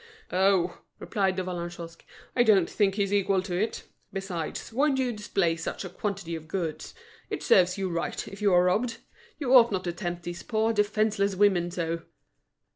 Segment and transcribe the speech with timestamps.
[0.33, 2.03] "Oh!" replied De Vallagnosc,
[2.35, 3.83] "I don't think he's equal to it.
[4.11, 6.95] Besides, why do you display such a quantity of goods?
[7.29, 8.97] It serves you right, if you are robbed.
[9.37, 12.01] You ought not to tempt these poor, defenceless women so."